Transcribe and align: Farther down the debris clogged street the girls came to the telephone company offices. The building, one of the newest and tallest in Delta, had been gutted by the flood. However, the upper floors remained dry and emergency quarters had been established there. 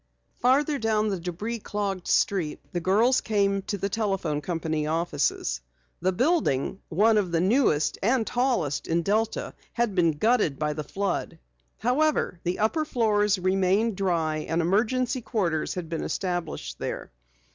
Farther 0.39 0.79
down 0.79 1.09
the 1.09 1.19
debris 1.19 1.59
clogged 1.59 2.07
street 2.07 2.59
the 2.73 2.79
girls 2.79 3.21
came 3.21 3.61
to 3.61 3.77
the 3.77 3.87
telephone 3.87 4.41
company 4.41 4.87
offices. 4.87 5.61
The 5.99 6.11
building, 6.11 6.79
one 6.89 7.19
of 7.19 7.31
the 7.31 7.39
newest 7.39 7.99
and 8.01 8.25
tallest 8.25 8.87
in 8.87 9.03
Delta, 9.03 9.53
had 9.73 9.93
been 9.93 10.13
gutted 10.17 10.57
by 10.57 10.73
the 10.73 10.83
flood. 10.83 11.37
However, 11.77 12.39
the 12.41 12.57
upper 12.57 12.83
floors 12.83 13.37
remained 13.37 13.95
dry 13.95 14.37
and 14.37 14.59
emergency 14.59 15.21
quarters 15.21 15.75
had 15.75 15.87
been 15.87 16.03
established 16.03 16.79
there. 16.79 17.11